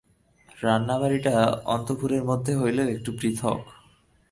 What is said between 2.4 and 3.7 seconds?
হইলেও একটু পৃথক।